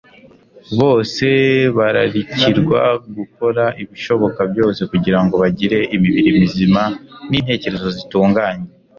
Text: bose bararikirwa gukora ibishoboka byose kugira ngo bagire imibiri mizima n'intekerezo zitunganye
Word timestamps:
bose 0.79 1.25
bararikirwa 1.77 2.81
gukora 3.17 3.63
ibishoboka 3.83 4.41
byose 4.51 4.81
kugira 4.91 5.19
ngo 5.23 5.33
bagire 5.43 5.79
imibiri 5.95 6.29
mizima 6.39 6.83
n'intekerezo 7.29 7.87
zitunganye 7.97 8.67